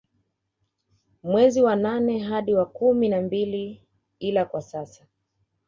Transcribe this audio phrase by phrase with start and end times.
[1.23, 3.81] Mwezi wa nane hadi wa kumi na mbili
[4.19, 5.05] ila kwa sasa